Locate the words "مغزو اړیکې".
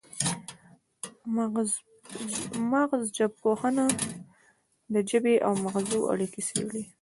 5.63-6.41